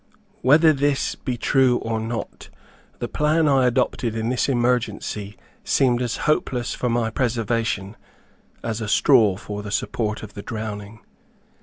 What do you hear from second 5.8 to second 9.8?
as hopeless for my preservation, as a straw for the